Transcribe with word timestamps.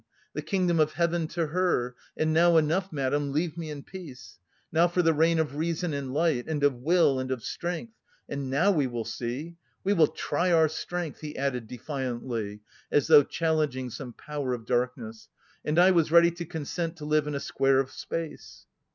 The 0.33 0.41
Kingdom 0.41 0.79
of 0.79 0.93
Heaven 0.93 1.27
to 1.27 1.45
her 1.45 1.95
and 2.17 2.33
now 2.33 2.57
enough, 2.57 2.91
madam, 2.91 3.31
leave 3.31 3.55
me 3.55 3.69
in 3.69 3.83
peace! 3.83 4.39
Now 4.71 4.87
for 4.87 5.03
the 5.03 5.13
reign 5.13 5.37
of 5.37 5.55
reason 5.57 5.93
and 5.93 6.11
light... 6.11 6.47
and 6.47 6.63
of 6.63 6.73
will, 6.81 7.19
and 7.19 7.29
of 7.29 7.43
strength... 7.43 7.93
and 8.27 8.49
now 8.49 8.71
we 8.71 8.87
will 8.87 9.05
see! 9.05 9.57
We 9.83 9.93
will 9.93 10.07
try 10.07 10.51
our 10.51 10.69
strength!" 10.69 11.19
he 11.19 11.37
added 11.37 11.67
defiantly, 11.67 12.61
as 12.91 13.05
though 13.05 13.21
challenging 13.21 13.91
some 13.91 14.13
power 14.13 14.53
of 14.55 14.65
darkness. 14.65 15.29
"And 15.63 15.77
I 15.77 15.91
was 15.91 16.11
ready 16.11 16.31
to 16.31 16.45
consent 16.45 16.95
to 16.97 17.05
live 17.05 17.27
in 17.27 17.35
a 17.35 17.39
square 17.39 17.77
of 17.79 17.91
space! 17.91 18.65